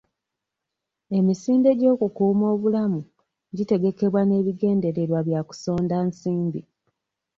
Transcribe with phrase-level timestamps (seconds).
[1.17, 3.01] Emisinde gy'okukuuma obulamu
[3.57, 6.61] gitegekebwa n'ebigendererwa bya kusonda nsimbi.